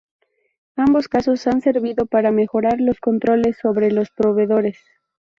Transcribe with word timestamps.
Ambos 0.77 1.07
casos 1.07 1.45
han 1.45 1.61
servido 1.61 2.07
para 2.07 2.31
mejorar 2.31 2.77
los 2.81 2.99
controles 2.99 3.59
sobre 3.61 3.91
los 3.91 4.09
proveedores. 4.09 4.79